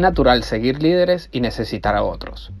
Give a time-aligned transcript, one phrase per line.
[0.00, 2.52] natural seguir líderes y necesitar a otros.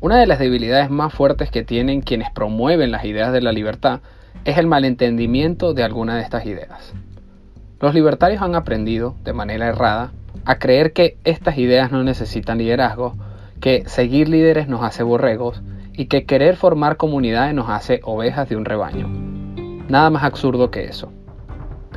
[0.00, 4.00] Una de las debilidades más fuertes que tienen quienes promueven las ideas de la libertad
[4.44, 6.92] es el malentendimiento de alguna de estas ideas.
[7.80, 10.12] Los libertarios han aprendido, de manera errada,
[10.44, 13.14] a creer que estas ideas no necesitan liderazgo,
[13.60, 15.62] que seguir líderes nos hace borregos
[15.92, 19.08] y que querer formar comunidades nos hace ovejas de un rebaño.
[19.88, 21.12] Nada más absurdo que eso.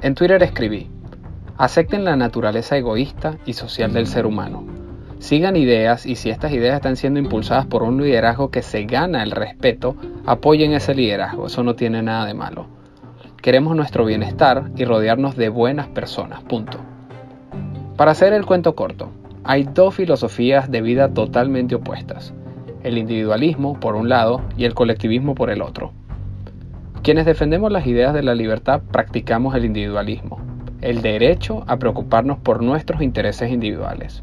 [0.02, 0.90] En Twitter escribí,
[1.58, 4.64] acepten la naturaleza egoísta y social del ser humano
[5.24, 9.24] Sigan ideas y si estas ideas están siendo impulsadas por un liderazgo que se gana
[9.24, 9.96] el respeto,
[10.26, 12.66] apoyen ese liderazgo, eso no tiene nada de malo.
[13.42, 16.78] Queremos nuestro bienestar y rodearnos de buenas personas, punto.
[17.96, 19.12] Para hacer el cuento corto,
[19.46, 22.34] hay dos filosofías de vida totalmente opuestas,
[22.84, 25.94] el individualismo por un lado y el colectivismo por el otro.
[27.02, 30.42] Quienes defendemos las ideas de la libertad practicamos el individualismo,
[30.84, 34.22] el derecho a preocuparnos por nuestros intereses individuales.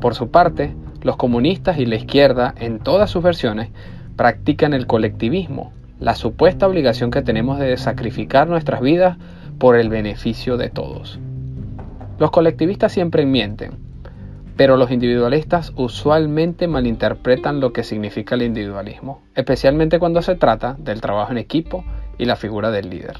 [0.00, 3.70] Por su parte, los comunistas y la izquierda, en todas sus versiones,
[4.16, 9.18] practican el colectivismo, la supuesta obligación que tenemos de sacrificar nuestras vidas
[9.58, 11.18] por el beneficio de todos.
[12.18, 13.72] Los colectivistas siempre mienten,
[14.56, 21.00] pero los individualistas usualmente malinterpretan lo que significa el individualismo, especialmente cuando se trata del
[21.00, 21.84] trabajo en equipo
[22.18, 23.16] y la figura del líder.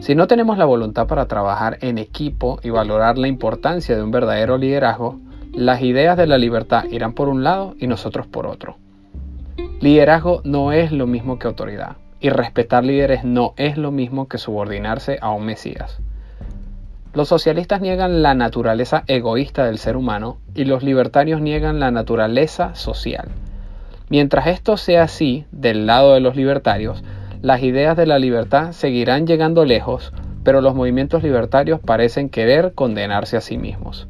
[0.00, 4.10] Si no tenemos la voluntad para trabajar en equipo y valorar la importancia de un
[4.10, 5.20] verdadero liderazgo,
[5.52, 8.76] las ideas de la libertad irán por un lado y nosotros por otro.
[9.80, 14.38] Liderazgo no es lo mismo que autoridad y respetar líderes no es lo mismo que
[14.38, 15.98] subordinarse a un Mesías.
[17.14, 22.74] Los socialistas niegan la naturaleza egoísta del ser humano y los libertarios niegan la naturaleza
[22.74, 23.28] social.
[24.10, 27.02] Mientras esto sea así del lado de los libertarios,
[27.40, 33.36] las ideas de la libertad seguirán llegando lejos, pero los movimientos libertarios parecen querer condenarse
[33.36, 34.08] a sí mismos.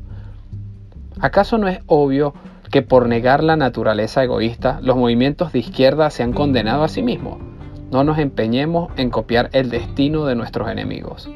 [1.21, 2.33] ¿Acaso no es obvio
[2.71, 7.03] que por negar la naturaleza egoísta, los movimientos de izquierda se han condenado a sí
[7.03, 7.39] mismos?
[7.91, 11.29] No nos empeñemos en copiar el destino de nuestros enemigos.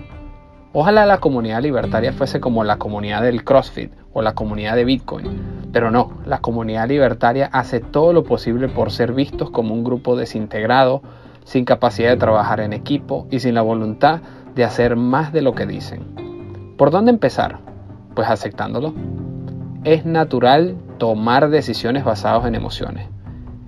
[0.74, 5.68] Ojalá la comunidad libertaria fuese como la comunidad del CrossFit o la comunidad de Bitcoin,
[5.72, 10.16] pero no, la comunidad libertaria hace todo lo posible por ser vistos como un grupo
[10.16, 11.02] desintegrado,
[11.44, 14.20] sin capacidad de trabajar en equipo y sin la voluntad
[14.54, 16.74] de hacer más de lo que dicen.
[16.76, 17.58] ¿Por dónde empezar?
[18.14, 18.94] Pues aceptándolo.
[19.84, 23.08] Es natural tomar decisiones basadas en emociones.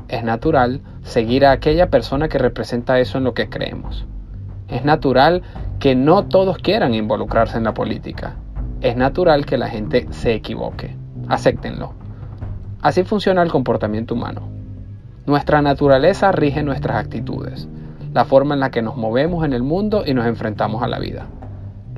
[0.09, 4.07] Es natural seguir a aquella persona que representa eso en lo que creemos.
[4.69, 5.43] Es natural
[5.79, 8.37] que no todos quieran involucrarse en la política.
[8.81, 10.97] Es natural que la gente se equivoque.
[11.29, 11.95] Acéptenlo.
[12.83, 14.54] Así funciona el comportamiento humano.
[15.27, 17.67] Nuestra naturaleza rige nuestras actitudes,
[18.13, 20.99] la forma en la que nos movemos en el mundo y nos enfrentamos a la
[20.99, 21.29] vida.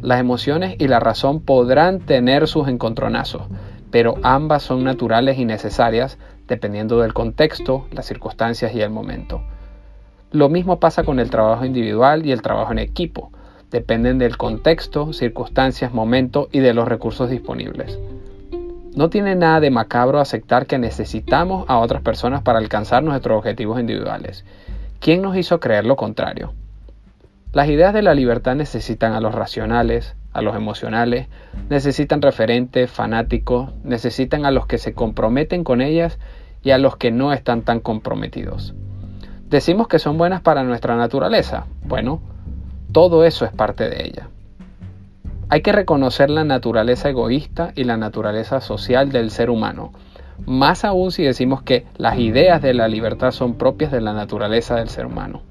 [0.01, 3.43] Las emociones y la razón podrán tener sus encontronazos,
[3.91, 9.43] pero ambas son naturales y necesarias dependiendo del contexto, las circunstancias y el momento.
[10.31, 13.33] Lo mismo pasa con el trabajo individual y el trabajo en equipo.
[13.73, 17.99] Dependen del contexto, circunstancias, momento y de los recursos disponibles.
[18.97, 23.79] No tiene nada de macabro aceptar que necesitamos a otras personas para alcanzar nuestros objetivos
[23.79, 24.47] individuales.
[25.01, 26.55] ¿Quién nos hizo creer lo contrario?
[27.53, 31.29] Las ideas de la libertad necesitan a los racionales, a los emocionales,
[31.69, 36.19] necesitan referentes, fanáticos, necesitan a los que se comprometen con ellas
[36.63, 38.73] y a los que no están tan comprometidos.
[39.51, 41.67] Decimos que son buenas para nuestra naturaleza.
[41.85, 42.23] Bueno,
[42.93, 44.31] todo eso es parte de ella.
[45.49, 49.93] Hay que reconocer la naturaleza egoísta y la naturaleza social del ser humano,
[50.45, 54.75] más aún si decimos que las ideas de la libertad son propias de la naturaleza
[54.75, 55.43] del ser humano.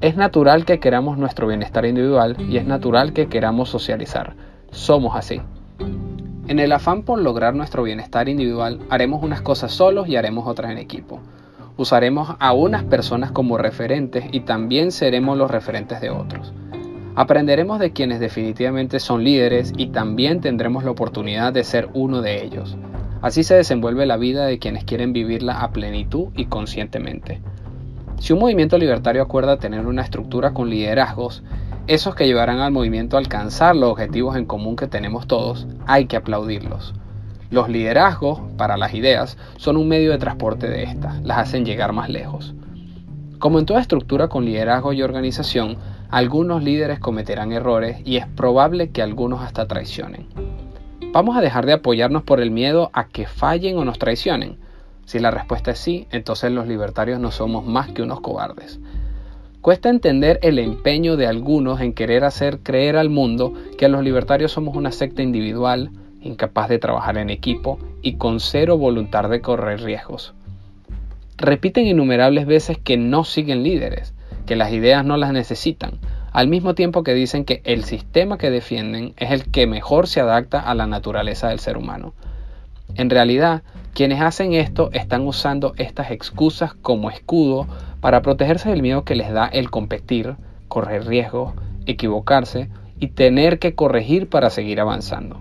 [0.00, 4.34] Es natural que queramos nuestro bienestar individual y es natural que queramos socializar.
[4.70, 5.42] Somos así.
[6.46, 10.70] En el afán por lograr nuestro bienestar individual, haremos unas cosas solos y haremos otras
[10.70, 11.18] en equipo.
[11.76, 16.52] Usaremos a unas personas como referentes y también seremos los referentes de otros.
[17.16, 22.44] Aprenderemos de quienes definitivamente son líderes y también tendremos la oportunidad de ser uno de
[22.44, 22.76] ellos.
[23.22, 27.40] Así se desenvuelve la vida de quienes quieren vivirla a plenitud y conscientemente.
[28.18, 31.42] Si un movimiento libertario acuerda tener una estructura con liderazgos,
[31.86, 36.04] esos que llevarán al movimiento a alcanzar los objetivos en común que tenemos todos, hay
[36.04, 36.92] que aplaudirlos.
[37.48, 41.94] Los liderazgos, para las ideas, son un medio de transporte de estas, las hacen llegar
[41.94, 42.54] más lejos.
[43.38, 45.78] Como en toda estructura con liderazgo y organización,
[46.10, 50.26] algunos líderes cometerán errores y es probable que algunos hasta traicionen.
[51.12, 54.58] Vamos a dejar de apoyarnos por el miedo a que fallen o nos traicionen.
[55.04, 58.80] Si la respuesta es sí, entonces los libertarios no somos más que unos cobardes.
[59.60, 64.52] Cuesta entender el empeño de algunos en querer hacer creer al mundo que los libertarios
[64.52, 65.90] somos una secta individual,
[66.22, 70.34] incapaz de trabajar en equipo y con cero voluntad de correr riesgos.
[71.36, 74.14] Repiten innumerables veces que no siguen líderes,
[74.46, 75.98] que las ideas no las necesitan,
[76.32, 80.20] al mismo tiempo que dicen que el sistema que defienden es el que mejor se
[80.20, 82.14] adapta a la naturaleza del ser humano.
[82.94, 83.62] En realidad,
[83.94, 87.66] quienes hacen esto están usando estas excusas como escudo
[88.00, 90.36] para protegerse del miedo que les da el competir,
[90.68, 91.54] correr riesgos,
[91.86, 92.68] equivocarse
[93.00, 95.40] y tener que corregir para seguir avanzando.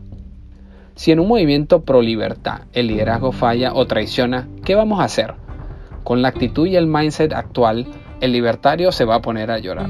[0.96, 5.34] Si en un movimiento pro libertad el liderazgo falla o traiciona, ¿qué vamos a hacer?
[6.06, 7.88] Con la actitud y el mindset actual,
[8.26, 9.90] el libertario se va a poner a llorar.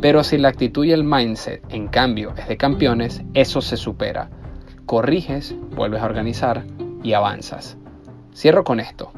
[0.00, 4.28] Pero si la actitud y el mindset, en cambio, es de campeones, eso se supera.
[4.84, 6.64] Corriges, vuelves a organizar
[7.02, 7.78] y avanzas.
[8.34, 9.12] Cierro con esto.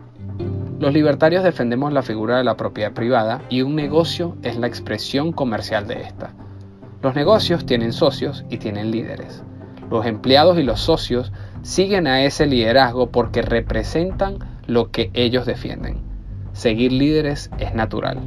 [0.78, 5.32] Los libertarios defendemos la figura de la propiedad privada y un negocio es la expresión
[5.32, 6.30] comercial de esta.
[7.02, 9.42] Los negocios tienen socios y tienen líderes.
[9.90, 11.32] Los empleados y los socios
[11.62, 16.00] siguen a ese liderazgo porque representan lo que ellos defienden.
[16.52, 18.18] Seguir líderes es natural.